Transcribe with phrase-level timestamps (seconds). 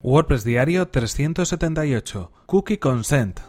[0.00, 3.40] WordPress Diario 378 Cookie Consent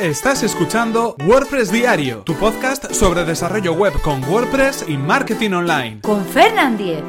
[0.00, 6.00] Estás escuchando WordPress Diario, tu podcast sobre desarrollo web con WordPress y marketing online.
[6.00, 7.04] Con Fernand Diez.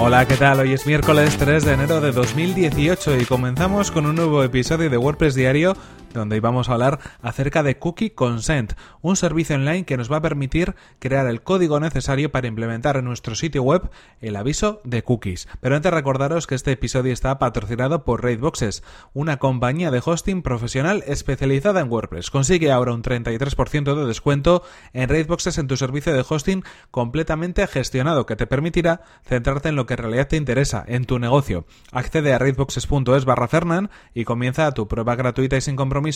[0.00, 0.60] Hola, ¿qué tal?
[0.60, 4.96] Hoy es miércoles 3 de enero de 2018 y comenzamos con un nuevo episodio de
[4.96, 5.76] WordPress Diario
[6.18, 10.22] donde íbamos a hablar acerca de Cookie Consent, un servicio online que nos va a
[10.22, 13.90] permitir crear el código necesario para implementar en nuestro sitio web
[14.20, 15.48] el aviso de cookies.
[15.60, 18.82] Pero antes recordaros que este episodio está patrocinado por Raidboxes,
[19.14, 22.30] una compañía de hosting profesional especializada en WordPress.
[22.30, 24.62] Consigue ahora un 33% de descuento
[24.92, 29.86] en Raidboxes en tu servicio de hosting completamente gestionado que te permitirá centrarte en lo
[29.86, 31.64] que en realidad te interesa, en tu negocio.
[31.92, 36.07] Accede a raidboxes.es barra Fernan y comienza tu prueba gratuita y sin compromiso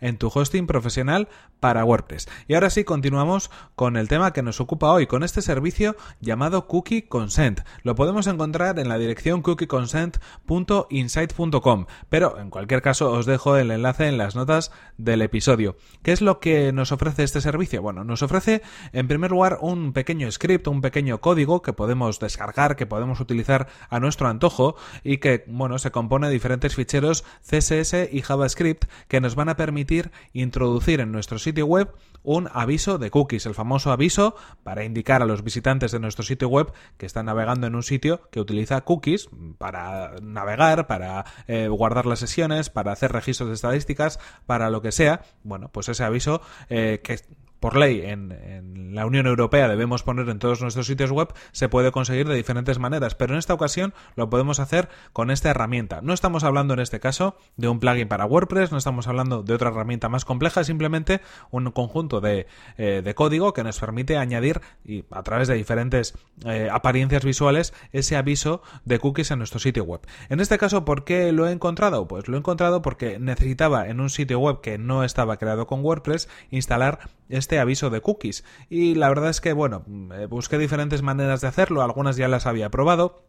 [0.00, 1.28] en tu hosting profesional
[1.60, 2.28] para WordPress.
[2.46, 6.66] Y ahora sí, continuamos con el tema que nos ocupa hoy, con este servicio llamado
[6.66, 7.60] Cookie Consent.
[7.82, 14.08] Lo podemos encontrar en la dirección cookieconsent.insight.com, pero en cualquier caso os dejo el enlace
[14.08, 15.76] en las notas del episodio.
[16.02, 17.82] ¿Qué es lo que nos ofrece este servicio?
[17.82, 18.62] Bueno, nos ofrece
[18.92, 23.68] en primer lugar un pequeño script, un pequeño código que podemos descargar, que podemos utilizar
[23.90, 29.20] a nuestro antojo y que, bueno, se compone de diferentes ficheros CSS y JavaScript que
[29.20, 33.54] nos nos van a permitir introducir en nuestro sitio web un aviso de cookies, el
[33.54, 37.74] famoso aviso para indicar a los visitantes de nuestro sitio web que están navegando en
[37.74, 43.50] un sitio que utiliza cookies para navegar, para eh, guardar las sesiones, para hacer registros
[43.50, 45.20] de estadísticas, para lo que sea.
[45.42, 46.40] Bueno, pues ese aviso
[46.70, 47.20] eh, que
[47.60, 51.92] por ley en, la Unión Europea debemos poner en todos nuestros sitios web, se puede
[51.92, 56.00] conseguir de diferentes maneras, pero en esta ocasión lo podemos hacer con esta herramienta.
[56.02, 59.54] No estamos hablando en este caso de un plugin para WordPress, no estamos hablando de
[59.54, 61.20] otra herramienta más compleja, simplemente
[61.50, 66.14] un conjunto de, eh, código que nos permite añadir y a través de diferentes
[66.46, 70.00] eh, apariencias visuales ese aviso de cookies en nuestro sitio web.
[70.28, 72.08] En este caso, ¿por qué lo he encontrado?
[72.08, 75.84] Pues lo he encontrado porque necesitaba en un sitio web que no estaba creado con
[75.84, 78.44] WordPress instalar este aviso de cookies.
[78.68, 82.46] Y la verdad es que, bueno, eh, busqué diferentes maneras de hacerlo, algunas ya las
[82.46, 83.27] había probado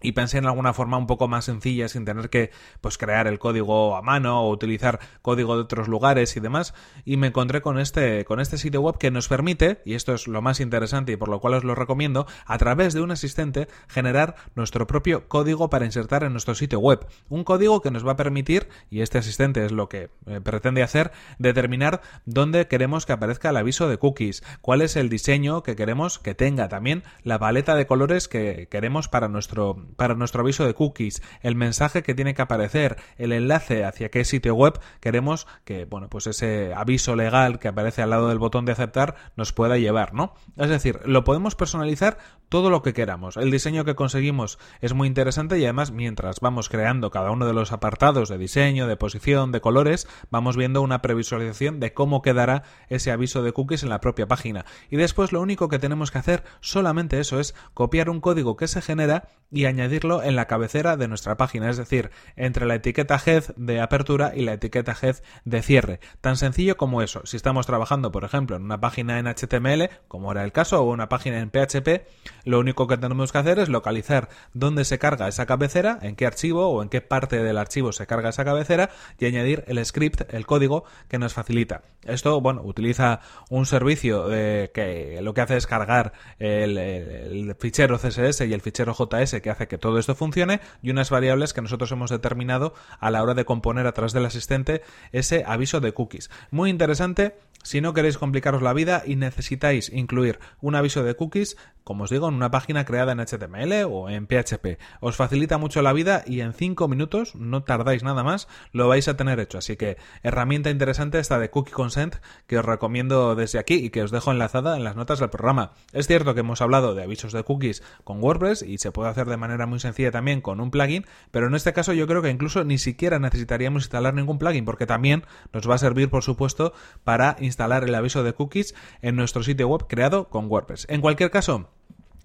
[0.00, 2.50] y pensé en alguna forma un poco más sencilla sin tener que
[2.80, 6.74] pues crear el código a mano o utilizar código de otros lugares y demás
[7.04, 10.28] y me encontré con este con este sitio web que nos permite y esto es
[10.28, 13.68] lo más interesante y por lo cual os lo recomiendo a través de un asistente
[13.88, 17.06] generar nuestro propio código para insertar en nuestro sitio web.
[17.28, 20.82] Un código que nos va a permitir y este asistente es lo que eh, pretende
[20.82, 25.76] hacer determinar dónde queremos que aparezca el aviso de cookies cuál es el diseño que
[25.76, 30.64] queremos que tenga también la paleta de colores que queremos para nuestro para nuestro aviso
[30.64, 35.46] de cookies, el mensaje que tiene que aparecer, el enlace hacia qué sitio web queremos
[35.64, 39.52] que, bueno, pues ese aviso legal que aparece al lado del botón de aceptar nos
[39.52, 40.34] pueda llevar, ¿no?
[40.56, 42.18] Es decir, lo podemos personalizar
[42.50, 43.36] todo lo que queramos.
[43.36, 47.52] El diseño que conseguimos es muy interesante y además mientras vamos creando cada uno de
[47.52, 52.62] los apartados de diseño, de posición, de colores, vamos viendo una previsualización de cómo quedará
[52.88, 54.66] ese aviso de cookies en la propia página.
[54.88, 58.68] Y después lo único que tenemos que hacer solamente eso es copiar un código que
[58.68, 62.74] se genera y añadir añadirlo en la cabecera de nuestra página, es decir, entre la
[62.74, 66.00] etiqueta head de apertura y la etiqueta head de cierre.
[66.20, 67.22] Tan sencillo como eso.
[67.24, 70.90] Si estamos trabajando, por ejemplo, en una página en HTML, como era el caso, o
[70.90, 72.06] una página en PHP,
[72.44, 76.26] lo único que tenemos que hacer es localizar dónde se carga esa cabecera, en qué
[76.26, 80.22] archivo o en qué parte del archivo se carga esa cabecera y añadir el script,
[80.32, 81.82] el código que nos facilita.
[82.02, 83.20] Esto, bueno, utiliza
[83.50, 88.94] un servicio que lo que hace es cargar el, el fichero CSS y el fichero
[88.94, 93.10] JS que hace que todo esto funcione y unas variables que nosotros hemos determinado a
[93.10, 96.30] la hora de componer a través del asistente ese aviso de cookies.
[96.50, 101.56] Muy interesante si no queréis complicaros la vida y necesitáis incluir un aviso de cookies,
[101.84, 104.78] como os digo, una página creada en HTML o en PHP.
[105.00, 109.08] Os facilita mucho la vida y en 5 minutos, no tardáis nada más, lo vais
[109.08, 109.58] a tener hecho.
[109.58, 114.02] Así que herramienta interesante esta de Cookie Consent que os recomiendo desde aquí y que
[114.02, 115.72] os dejo enlazada en las notas del programa.
[115.92, 119.26] Es cierto que hemos hablado de avisos de cookies con WordPress y se puede hacer
[119.28, 122.30] de manera muy sencilla también con un plugin, pero en este caso yo creo que
[122.30, 126.72] incluso ni siquiera necesitaríamos instalar ningún plugin porque también nos va a servir, por supuesto,
[127.04, 130.86] para instalar el aviso de cookies en nuestro sitio web creado con WordPress.
[130.88, 131.70] En cualquier caso,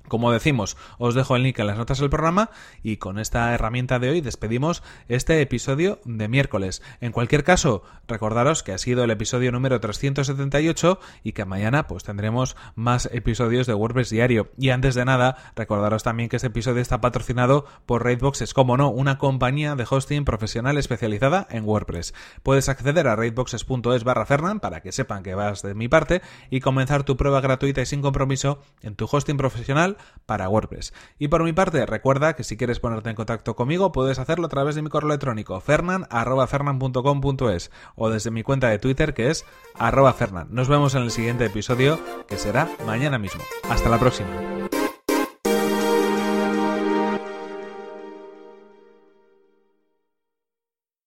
[0.08, 2.52] Como decimos, os dejo el link en las notas del programa
[2.84, 6.82] y con esta herramienta de hoy despedimos este episodio de miércoles.
[7.02, 12.04] En cualquier caso, recordaros que ha sido el episodio número 378 y que mañana pues
[12.04, 14.50] tendremos más episodios de WordPress diario.
[14.58, 18.90] Y antes de nada, recordaros también que este episodio está patrocinado por Raidboxes, como no,
[18.90, 22.14] una compañía de hosting profesional especializada en WordPress.
[22.44, 26.60] Puedes acceder a raidboxes.es barra Fernan para que sepan que vas de mi parte y
[26.60, 29.95] comenzar tu prueba gratuita y sin compromiso en tu hosting profesional
[30.26, 30.94] para WordPress.
[31.20, 34.50] Y por mi parte, recuerda que si quieres ponerte en contacto conmigo, puedes hacerlo a
[34.50, 39.46] través de mi correo electrónico fernan.fernan.com.es o desde mi cuenta de Twitter que es
[40.18, 40.48] fernan.
[40.50, 43.42] Nos vemos en el siguiente episodio que será mañana mismo.
[43.70, 44.55] Hasta la próxima.